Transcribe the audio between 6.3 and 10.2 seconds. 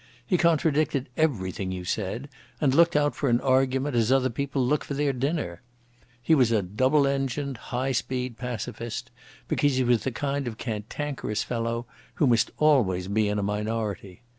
was a double engined, high speed pacificist, because he was the